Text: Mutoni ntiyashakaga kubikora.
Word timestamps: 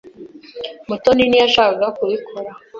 Mutoni 0.87 1.23
ntiyashakaga 1.29 1.85
kubikora. 1.97 2.51